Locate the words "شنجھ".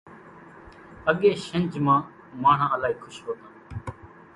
1.45-1.77